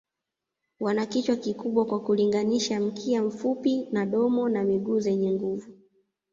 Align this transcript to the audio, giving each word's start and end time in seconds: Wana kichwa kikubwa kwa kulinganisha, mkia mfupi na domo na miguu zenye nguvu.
Wana 0.79 1.05
kichwa 1.05 1.35
kikubwa 1.35 1.85
kwa 1.85 1.99
kulinganisha, 2.03 2.79
mkia 2.79 3.23
mfupi 3.23 3.87
na 3.91 4.05
domo 4.05 4.49
na 4.49 4.63
miguu 4.63 4.99
zenye 4.99 5.31
nguvu. 5.31 5.71